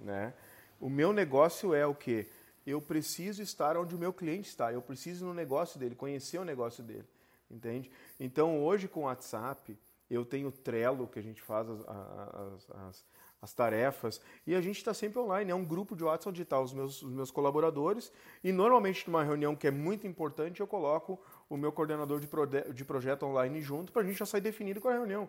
[0.00, 0.32] né
[0.80, 2.26] o meu negócio é o que
[2.66, 6.44] eu preciso estar onde o meu cliente está eu preciso no negócio dele conhecer o
[6.44, 7.04] negócio dele
[7.52, 7.90] entende?
[8.18, 9.78] Então, hoje com o WhatsApp,
[10.10, 13.04] eu tenho Trello, que a gente faz as, as, as,
[13.40, 15.50] as tarefas, e a gente está sempre online.
[15.50, 18.12] É um grupo de WhatsApp onde estão tá os meus, os meus colaboradores,
[18.42, 22.28] e normalmente numa reunião que é muito importante, eu coloco o meu coordenador de,
[22.72, 25.28] de projeto online junto, para a gente já sair definido com a reunião.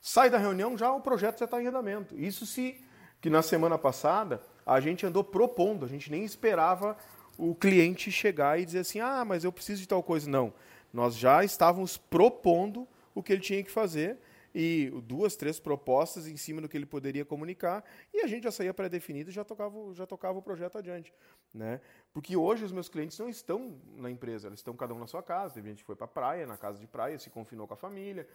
[0.00, 2.18] Sai da reunião, já o projeto já está em andamento.
[2.18, 2.84] Isso se,
[3.20, 6.96] que na semana passada, a gente andou propondo, a gente nem esperava
[7.38, 10.28] o cliente chegar e dizer assim, ah, mas eu preciso de tal coisa.
[10.28, 10.52] Não.
[10.92, 14.18] Nós já estávamos propondo o que ele tinha que fazer
[14.54, 18.50] e duas, três propostas em cima do que ele poderia comunicar e a gente já
[18.50, 21.12] saía pré-definido e já tocava, já tocava o projeto adiante.
[21.54, 21.80] Né?
[22.12, 25.22] Porque hoje os meus clientes não estão na empresa, eles estão cada um na sua
[25.22, 25.54] casa.
[25.54, 27.76] Teve gente que foi para a praia, na casa de praia, se confinou com a
[27.76, 28.26] família.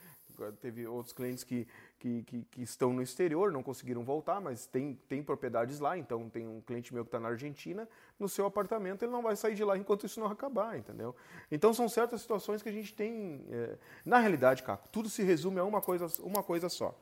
[0.61, 1.67] Teve outros clientes que,
[1.99, 5.97] que, que, que estão no exterior, não conseguiram voltar, mas tem, tem propriedades lá.
[5.97, 7.87] Então, tem um cliente meu que está na Argentina,
[8.19, 11.15] no seu apartamento, ele não vai sair de lá enquanto isso não acabar, entendeu?
[11.51, 13.43] Então, são certas situações que a gente tem.
[13.51, 13.77] É...
[14.05, 16.95] Na realidade, Caco, tudo se resume a uma coisa, uma coisa só.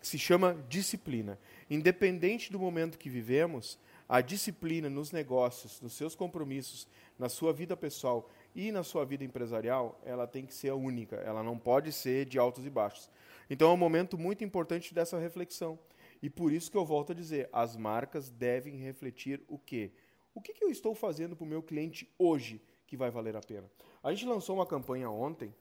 [0.00, 1.38] Que se chama disciplina.
[1.70, 6.86] Independente do momento que vivemos, a disciplina nos negócios, nos seus compromissos,
[7.18, 11.42] na sua vida pessoal e na sua vida empresarial, ela tem que ser única, ela
[11.42, 13.08] não pode ser de altos e baixos.
[13.52, 15.78] Então é um momento muito importante dessa reflexão.
[16.22, 19.92] E por isso que eu volto a dizer, as marcas devem refletir o quê?
[20.34, 23.42] O que, que eu estou fazendo para o meu cliente hoje que vai valer a
[23.42, 23.70] pena?
[24.02, 25.54] A gente lançou uma campanha ontem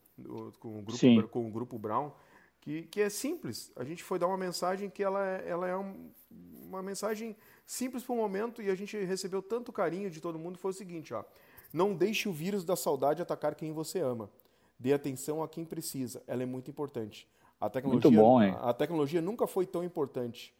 [0.62, 2.13] com o grupo, com o grupo Brown,
[2.62, 3.73] que, que é simples.
[3.75, 6.12] A gente foi dar uma mensagem que ela é, ela é um,
[6.63, 10.58] uma mensagem simples para o momento e a gente recebeu tanto carinho de todo mundo.
[10.58, 11.25] Foi o seguinte, ó.
[11.73, 14.32] Não deixe o vírus da saudade atacar quem você ama.
[14.80, 17.27] Dê atenção a quem precisa, ela é muito importante.
[17.62, 18.56] A tecnologia, muito bom, hein?
[18.60, 20.54] A tecnologia nunca foi tão importante.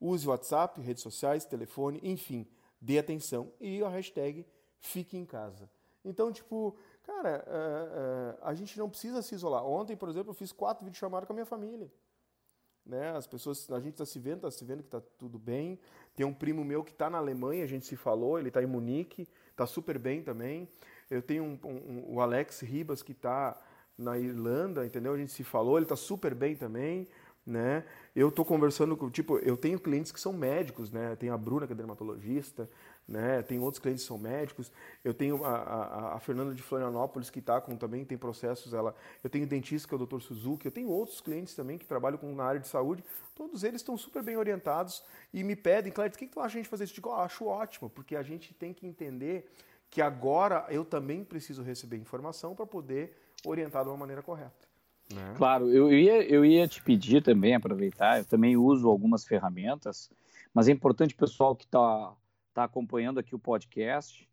[0.00, 2.46] Use o WhatsApp, redes sociais, telefone, enfim,
[2.80, 3.52] dê atenção.
[3.60, 4.44] E a hashtag
[4.80, 5.70] fique em casa.
[6.04, 9.64] Então, tipo, cara, uh, uh, a gente não precisa se isolar.
[9.64, 11.90] Ontem, por exemplo, eu fiz quatro videochamadas com a minha família.
[12.84, 13.10] Né?
[13.10, 15.78] As pessoas, a gente está se vendo, está se vendo que está tudo bem.
[16.16, 18.66] Tem um primo meu que está na Alemanha, a gente se falou, ele está em
[18.66, 20.68] Munique, está super bem também.
[21.10, 23.60] Eu tenho um, um, o Alex Ribas que está
[23.98, 25.12] na Irlanda, entendeu?
[25.12, 27.08] A gente se falou, ele está super bem também,
[27.44, 27.84] né?
[28.14, 31.16] Eu estou conversando com, tipo, eu tenho clientes que são médicos, né?
[31.16, 32.68] Tem a Bruna que é dermatologista,
[33.06, 33.42] né?
[33.42, 34.70] Tem outros clientes que são médicos.
[35.02, 38.74] Eu tenho a, a, a Fernanda de Florianópolis que está com também tem processos.
[38.74, 40.20] Ela, eu tenho dentista que é o Dr.
[40.20, 40.66] Suzuki.
[40.66, 43.02] Eu tenho outros clientes também que trabalham com, na área de saúde.
[43.34, 46.58] Todos eles estão super bem orientados e me pedem, Cléber, o que, que tu acha
[46.58, 46.92] a gente fazer isso?
[46.92, 49.50] Eu digo, oh, acho ótimo, porque a gente tem que entender
[49.90, 54.68] que agora eu também preciso receber informação para poder orientar de uma maneira correta.
[55.12, 55.34] Né?
[55.36, 60.10] Claro, eu ia, eu ia te pedir também, aproveitar, eu também uso algumas ferramentas,
[60.52, 62.14] mas é importante o pessoal que está
[62.52, 64.28] tá acompanhando aqui o podcast,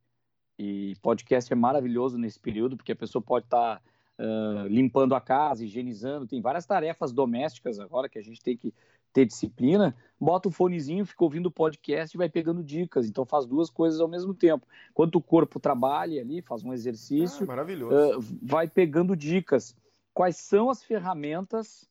[0.58, 3.82] e podcast é maravilhoso nesse período, porque a pessoa pode estar tá,
[4.24, 8.74] uh, limpando a casa, higienizando, tem várias tarefas domésticas agora que a gente tem que
[9.15, 13.08] ter disciplina, bota o fonezinho, fica ouvindo o podcast e vai pegando dicas.
[13.08, 14.67] Então faz duas coisas ao mesmo tempo.
[14.91, 18.19] Enquanto o corpo trabalha ali, faz um exercício, ah, maravilhoso.
[18.19, 19.73] Uh, vai pegando dicas.
[20.13, 21.88] Quais são as ferramentas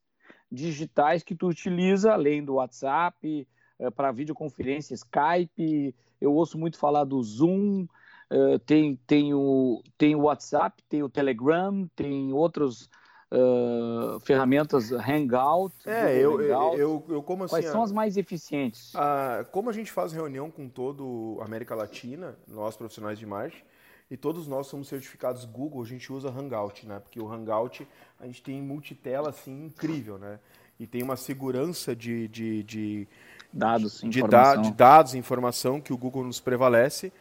[0.52, 5.94] digitais que tu utiliza, além do WhatsApp, uh, para videoconferência, Skype?
[6.20, 7.86] Eu ouço muito falar do Zoom.
[8.30, 12.90] Uh, tem, tem, o, tem o WhatsApp, tem o Telegram, tem outros
[13.34, 15.74] uh, ferramentas Hangout.
[15.84, 16.78] É, eu, Hangout.
[16.78, 17.54] Eu, eu, eu, como assim.
[17.54, 18.94] Quais são as mais eficientes?
[18.94, 23.64] A, como a gente faz reunião com todo a América Latina, nós profissionais de marketing,
[24.10, 27.00] e todos nós somos certificados Google, a gente usa Hangout, né?
[27.00, 27.86] Porque o Hangout
[28.20, 30.38] a gente tem multitela assim incrível, né?
[30.78, 33.08] E tem uma segurança de, de, de
[33.52, 37.12] dados, de, da, de dados, informação que o Google nos prevalece.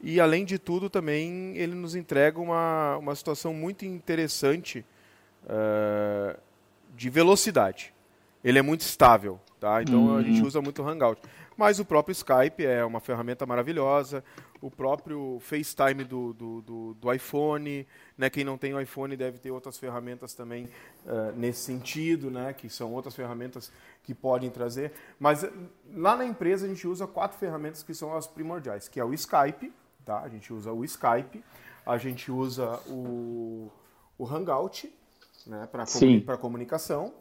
[0.00, 4.84] E além de tudo, também ele nos entrega uma, uma situação muito interessante
[5.44, 6.38] uh,
[6.94, 7.92] de velocidade.
[8.42, 9.82] Ele é muito estável, tá?
[9.82, 10.16] Então uhum.
[10.16, 10.46] a gente uhum.
[10.46, 11.20] usa muito o Hangout.
[11.56, 14.24] Mas o próprio Skype é uma ferramenta maravilhosa.
[14.62, 18.30] O próprio FaceTime do, do, do, do iPhone, né?
[18.30, 20.70] Quem não tem o iPhone deve ter outras ferramentas também
[21.04, 22.54] uh, nesse sentido, né?
[22.54, 23.70] Que são outras ferramentas
[24.02, 24.92] que podem trazer.
[25.18, 25.46] Mas
[25.94, 29.12] lá na empresa a gente usa quatro ferramentas que são as primordiais, que é o
[29.12, 29.70] Skype,
[30.04, 30.20] tá?
[30.20, 31.44] A gente usa o Skype,
[31.84, 33.70] a gente usa o,
[34.16, 34.90] o Hangout,
[35.46, 37.12] né, para comuni comunicação,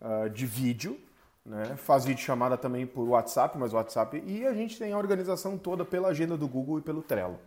[0.00, 0.98] uh, de vídeo,
[1.44, 5.56] né, faz vídeo chamada também por WhatsApp, mas WhatsApp, e a gente tem a organização
[5.56, 7.38] toda pela agenda do Google e pelo Trello,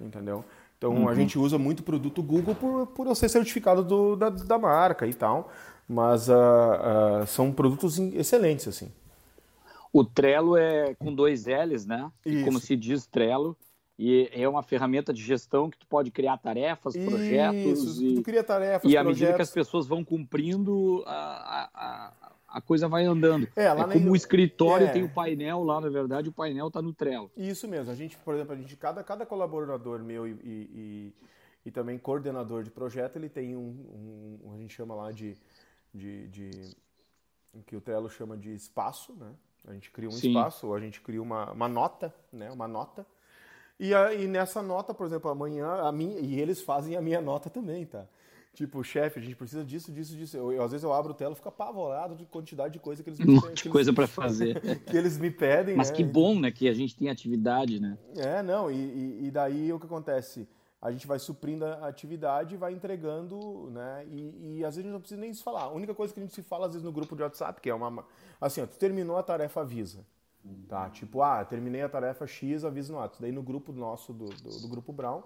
[0.00, 0.44] entendeu?
[0.78, 1.08] Então uhum.
[1.08, 5.06] a gente usa muito produto Google por, por eu ser certificado do, da, da marca
[5.06, 5.50] e tal,
[5.86, 8.90] mas uh, uh, são produtos excelentes, assim.
[9.92, 12.10] O Trello é com dois L's, né?
[12.24, 13.56] E como se diz Trello,
[14.02, 18.00] e é uma ferramenta de gestão que tu pode criar tarefas, Isso, projetos.
[18.00, 22.60] E, tu cria tarefas, e à medida que as pessoas vão cumprindo, a, a, a
[22.62, 23.46] coisa vai andando.
[23.54, 24.90] É, é como o escritório é.
[24.90, 27.30] tem o painel lá, na verdade, o painel está no Trello.
[27.36, 27.92] Isso mesmo.
[27.92, 31.14] A gente, por exemplo, a gente, cada, cada colaborador meu e, e,
[31.66, 35.36] e também coordenador de projeto, ele tem um, um, a gente chama lá de,
[35.92, 36.50] de, de
[37.66, 39.34] que o Trello chama de espaço, né?
[39.68, 40.28] A gente cria um Sim.
[40.28, 42.50] espaço, ou a gente cria uma, uma nota, né?
[42.50, 43.06] Uma nota
[43.80, 47.18] e, a, e nessa nota, por exemplo, amanhã, a minha, e eles fazem a minha
[47.18, 48.04] nota também, tá?
[48.52, 50.36] Tipo, chefe, a gente precisa disso, disso, disso.
[50.36, 53.02] Eu, eu, às vezes eu abro o tela e fico apavorado de quantidade de coisa
[53.02, 53.54] que eles me pedem.
[53.54, 54.60] de coisa para fazer.
[54.84, 55.76] que eles me pedem.
[55.76, 55.96] Mas né?
[55.96, 56.50] que bom, né?
[56.50, 57.96] Que a gente tem atividade, né?
[58.16, 60.46] É, não, e, e, daí o que acontece?
[60.82, 64.04] A gente vai suprindo a atividade e vai entregando, né?
[64.10, 65.62] E, e às vezes a gente não precisa nem se falar.
[65.62, 67.70] A única coisa que a gente se fala, às vezes, no grupo de WhatsApp, que
[67.70, 68.04] é uma.
[68.38, 70.04] Assim, ó, tu terminou a tarefa, avisa.
[70.68, 70.88] Tá?
[70.88, 73.22] Tipo, ah, terminei a tarefa X, aviso no WhatsApp.
[73.22, 75.22] Daí no grupo nosso, do, do, do, grupo Brown,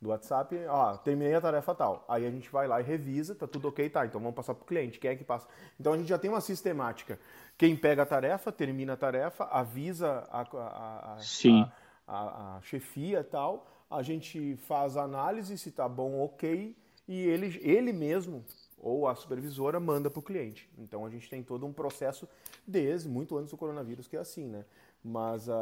[0.00, 2.04] do WhatsApp, ó, terminei a tarefa tal.
[2.08, 4.64] Aí a gente vai lá e revisa, tá tudo ok, tá, então vamos passar pro
[4.64, 5.46] cliente, quem é que passa?
[5.78, 7.18] Então a gente já tem uma sistemática.
[7.56, 11.64] Quem pega a tarefa, termina a tarefa, avisa a, a, a, Sim.
[12.06, 17.20] a, a chefia e tal, a gente faz a análise, se tá bom, ok, e
[17.26, 18.44] ele, ele mesmo
[18.80, 20.68] ou a supervisora manda para o cliente.
[20.78, 22.28] Então a gente tem todo um processo
[22.66, 24.64] desde muito antes do coronavírus que é assim, né?
[25.04, 25.52] Mas uh,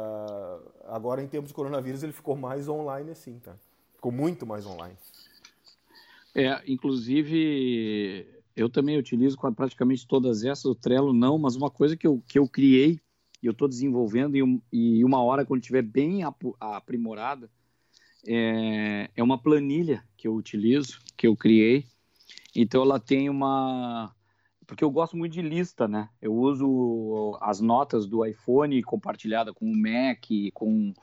[0.85, 3.55] agora em tempos de coronavírus ele ficou mais online assim, tá?
[3.95, 4.95] Ficou muito mais online.
[6.35, 12.05] É, inclusive eu também utilizo praticamente todas essas, o Trello não, mas uma coisa que
[12.05, 12.99] eu, que eu criei
[13.41, 16.21] e eu estou desenvolvendo e, e, uma hora quando estiver bem
[16.59, 17.49] aprimorada
[18.25, 21.85] é, é uma planilha que eu utilizo, que eu criei,
[22.55, 24.13] Então ela tem uma
[24.67, 26.09] porque eu gosto muito de lista, né?
[26.21, 30.93] Eu uso as notas do iPhone compartilhada com o Mac e com,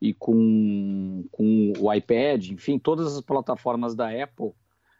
[0.00, 4.52] e com, com o iPad, enfim, todas as plataformas da Apple.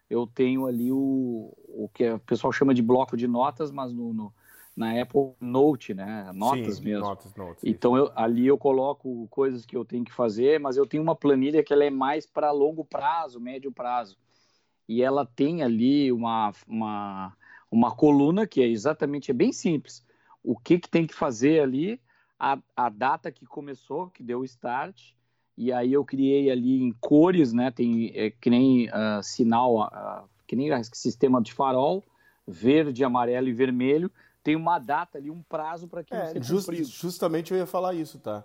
[0.09, 4.15] Eu tenho ali o, o que o pessoal chama de bloco de notas, mas no,
[4.15, 4.33] no
[4.75, 6.31] na Apple Note, né?
[6.35, 7.05] Notas Sim, mesmo.
[7.05, 10.87] Notas, notas, então eu, ali eu coloco coisas que eu tenho que fazer, mas eu
[10.87, 14.17] tenho uma planilha que ela é mais para longo prazo, médio prazo.
[14.89, 17.37] E ela tem ali uma, uma
[17.71, 20.05] uma coluna que é exatamente, é bem simples.
[20.43, 22.01] O que, que tem que fazer ali,
[22.39, 25.13] a, a data que começou, que deu o start,
[25.57, 27.71] e aí eu criei ali em cores, né?
[27.71, 32.05] Tem é, que nem uh, sinal, uh, que nem sistema de farol,
[32.47, 34.11] verde, amarelo e vermelho.
[34.43, 38.19] Tem uma data ali, um prazo para que é, just, Justamente eu ia falar isso,
[38.19, 38.45] tá?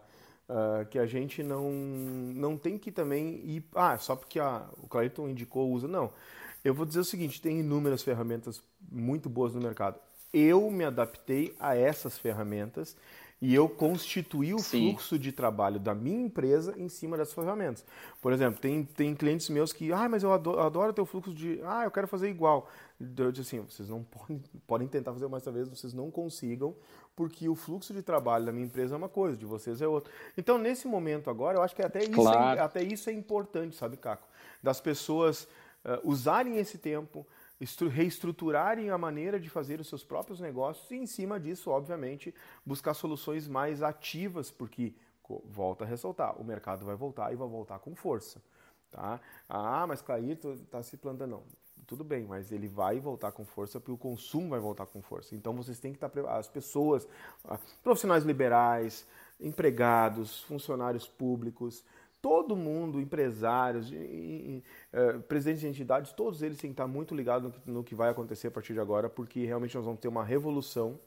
[0.52, 3.64] Uh, que a gente não, não tem que também ir.
[3.74, 5.88] Ah, só porque a, o Clayton indicou usa.
[5.88, 6.12] Não.
[6.62, 8.62] Eu vou dizer o seguinte: tem inúmeras ferramentas
[8.92, 9.98] muito boas no mercado.
[10.34, 12.98] Eu me adaptei a essas ferramentas
[13.42, 14.92] e eu constituí o Sim.
[14.92, 17.84] fluxo de trabalho da minha empresa em cima dessas ferramentas.
[18.22, 21.34] Por exemplo, tem, tem clientes meus que, ah, mas eu adoro, adoro ter o fluxo
[21.34, 22.70] de, ah, eu quero fazer igual.
[23.00, 26.76] Eu disse assim, vocês não podem, podem tentar fazer mais uma vez, vocês não consigam,
[27.16, 30.12] porque o fluxo de trabalho da minha empresa é uma coisa, de vocês é outra.
[30.38, 32.60] Então, nesse momento agora, eu acho que até isso, é claro.
[32.60, 34.28] é, até isso é importante, sabe, Caco?
[34.62, 35.44] Das pessoas
[35.86, 37.26] uh, usarem esse tempo,
[37.90, 42.34] reestruturarem a maneira de fazer os seus próprios negócios e, em cima disso, obviamente,
[42.66, 44.96] buscar soluções mais ativas, porque,
[45.46, 48.42] volta a ressaltar, o mercado vai voltar e vai voltar com força.
[48.90, 49.22] Tá?
[49.48, 51.32] Ah, mas Clair está se plantando.
[51.32, 51.44] Não,
[51.92, 55.36] tudo bem, mas ele vai voltar com força porque o consumo vai voltar com força.
[55.36, 56.48] Então vocês têm que estar preparados.
[56.48, 57.06] As pessoas,
[57.44, 59.06] ah, profissionais liberais,
[59.42, 61.84] empregados, funcionários públicos,
[62.22, 67.84] todo mundo, empresários, eh, presidentes de entidades, todos eles têm que estar muito ligados no
[67.84, 70.98] que vai acontecer a partir de agora, porque realmente nós vamos ter uma revolução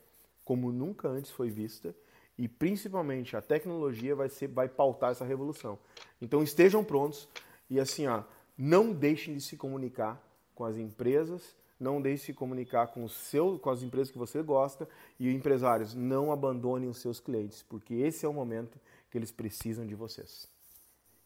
[0.44, 1.94] como nunca antes foi vista
[2.36, 5.78] e principalmente a tecnologia vai ser vai pautar essa revolução.
[6.20, 7.26] Então estejam prontos
[7.70, 8.22] e assim, ó,
[8.58, 10.22] não deixem de se comunicar
[10.54, 14.42] com as empresas, não deixem de comunicar com, o seu, com as empresas que você
[14.42, 14.88] gosta
[15.18, 18.78] e empresários, não abandonem os seus clientes, porque esse é o momento
[19.10, 20.48] que eles precisam de vocês.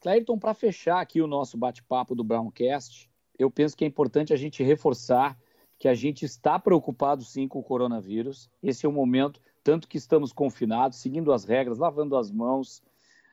[0.01, 4.37] Clayton, para fechar aqui o nosso bate-papo do Browncast, eu penso que é importante a
[4.37, 5.37] gente reforçar
[5.77, 8.49] que a gente está preocupado sim com o coronavírus.
[8.61, 12.83] Esse é o momento, tanto que estamos confinados, seguindo as regras, lavando as mãos.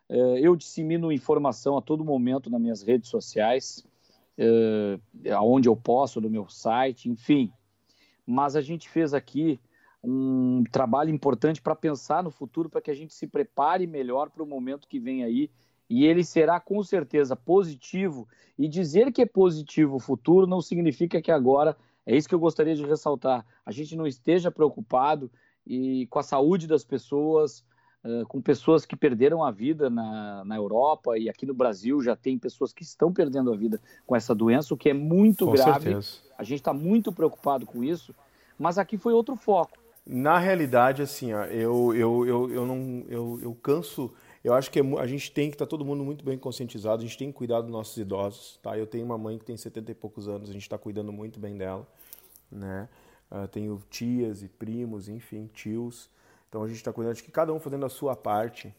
[0.08, 3.84] Eh, eu dissemino informação a todo momento nas minhas redes sociais,
[5.34, 7.52] aonde eu posso, no meu site, enfim.
[8.26, 9.60] Mas a gente fez aqui
[10.02, 14.42] um trabalho importante para pensar no futuro, para que a gente se prepare melhor para
[14.42, 15.50] o momento que vem aí
[15.88, 18.28] e ele será com certeza positivo.
[18.58, 22.40] E dizer que é positivo o futuro não significa que agora, é isso que eu
[22.40, 25.30] gostaria de ressaltar, a gente não esteja preocupado
[25.66, 27.64] e com a saúde das pessoas,
[28.28, 32.38] com pessoas que perderam a vida na, na Europa e aqui no Brasil já tem
[32.38, 35.84] pessoas que estão perdendo a vida com essa doença, o que é muito com grave.
[35.84, 36.18] Certeza.
[36.38, 38.14] A gente está muito preocupado com isso,
[38.58, 39.78] mas aqui foi outro foco.
[40.06, 44.12] Na realidade, assim, ó, eu, eu, eu, eu, não, eu, eu canso
[44.46, 47.02] eu acho que é a gente tem que estar tá todo mundo muito bem conscientizado,
[47.02, 48.78] a gente tem que cuidar dos nossos idosos, tá?
[48.78, 51.40] Eu tenho uma mãe que tem 70 e poucos anos, a gente está cuidando muito
[51.40, 51.84] bem dela,
[52.48, 52.88] né?
[53.28, 56.08] Uh, tenho tias e primos, enfim, tios.
[56.48, 58.74] Então a gente está cuidando de que cada um fazendo a sua parte.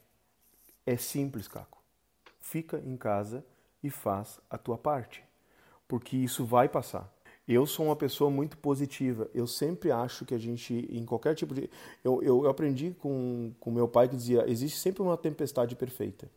[0.85, 1.77] É simples, Caco.
[2.39, 3.43] Fica em casa
[3.83, 5.23] e faz a tua parte,
[5.87, 7.13] porque isso vai passar.
[7.47, 9.29] Eu sou uma pessoa muito positiva.
[9.33, 11.69] Eu sempre acho que a gente, em qualquer tipo de.
[12.03, 16.29] Eu, eu, eu aprendi com, com meu pai que dizia: existe sempre uma tempestade perfeita.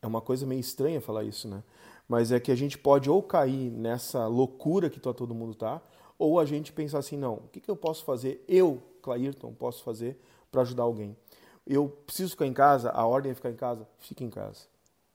[0.00, 1.64] É uma coisa meio estranha falar isso, né?
[2.08, 5.82] Mas é que a gente pode ou cair nessa loucura que todo mundo tá,
[6.16, 8.44] ou a gente pensar assim: não, o que, que eu posso fazer?
[8.46, 10.16] Eu, Clairton, posso fazer
[10.56, 11.14] para ajudar alguém?
[11.66, 13.86] Eu preciso ficar em casa, a ordem é ficar em casa?
[13.98, 14.62] Fique em casa,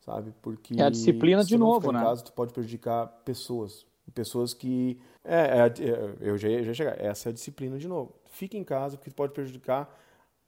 [0.01, 0.33] sabe?
[0.41, 0.79] Porque.
[0.79, 1.99] É a disciplina de novo, né?
[1.99, 7.01] Em casa, tu pode prejudicar pessoas, pessoas que é, é, é, eu já já chegar.
[7.01, 8.13] Essa é a disciplina de novo.
[8.25, 9.89] Fique em casa, porque pode prejudicar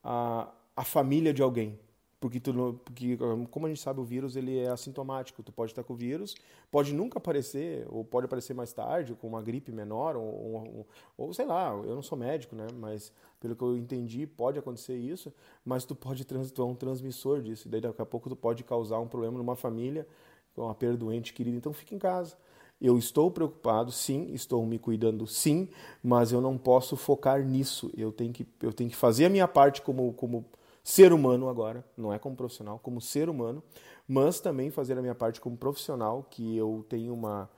[0.04, 1.80] a, a família de alguém.
[2.24, 3.18] Porque, tu, porque,
[3.52, 5.44] como a gente sabe, o vírus ele é assintomático.
[5.44, 6.34] Tu pode estar com o vírus,
[6.72, 11.34] pode nunca aparecer, ou pode aparecer mais tarde, com uma gripe menor, ou, ou, ou
[11.34, 12.66] sei lá, eu não sou médico, né?
[12.80, 13.12] Mas
[13.42, 15.34] pelo que eu entendi, pode acontecer isso,
[15.66, 17.68] mas tu pode tu é um transmissor disso.
[17.68, 20.08] E daí daqui a pouco tu pode causar um problema numa família,
[20.56, 21.58] uma perda doente querida.
[21.58, 22.38] Então fique em casa.
[22.80, 25.68] Eu estou preocupado, sim, estou me cuidando, sim,
[26.02, 27.92] mas eu não posso focar nisso.
[27.98, 30.46] Eu tenho que, eu tenho que fazer a minha parte como, como
[30.84, 33.64] ser humano agora, não é como profissional, como ser humano,
[34.08, 37.50] mas também fazer a minha parte como profissional, que eu tenho uma,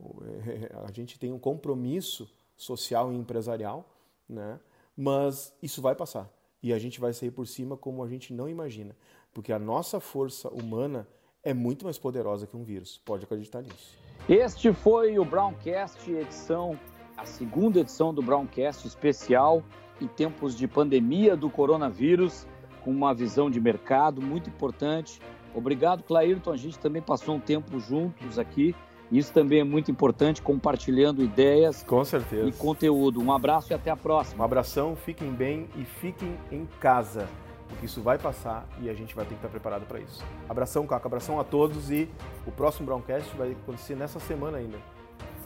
[0.86, 3.88] A gente tem um compromisso social e empresarial,
[4.28, 4.58] né?
[4.96, 6.30] mas isso vai passar.
[6.62, 8.94] E a gente vai sair por cima como a gente não imagina.
[9.32, 11.08] Porque a nossa força humana
[11.42, 13.00] é muito mais poderosa que um vírus.
[13.04, 13.98] Pode acreditar nisso.
[14.28, 16.78] Este foi o Browncast, edição,
[17.16, 19.64] a segunda edição do Browncast especial
[20.00, 22.46] em tempos de pandemia do coronavírus,
[22.80, 25.20] com uma visão de mercado muito importante.
[25.54, 26.52] Obrigado, Clairton.
[26.52, 28.74] A gente também passou um tempo juntos aqui.
[29.10, 32.48] Isso também é muito importante, compartilhando ideias Com certeza.
[32.48, 33.20] e conteúdo.
[33.20, 34.42] Um abraço e até a próxima.
[34.42, 37.28] Um abração, fiquem bem e fiquem em casa,
[37.68, 40.24] porque isso vai passar e a gente vai ter que estar preparado para isso.
[40.48, 42.08] Abração, Caco, abração a todos e
[42.46, 44.78] o próximo Browncast vai acontecer nessa semana ainda.